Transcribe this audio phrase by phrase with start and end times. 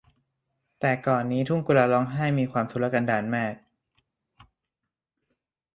[0.79, 3.53] แต่ก่อนนี้ทุ่งกุลาร้องไห้นี้มีความทุรกันดารมาก